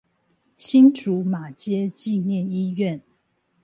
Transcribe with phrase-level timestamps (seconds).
[0.57, 2.99] 新竹馬偕紀念醫院